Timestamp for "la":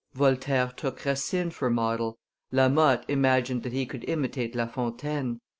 2.51-2.67, 4.55-4.65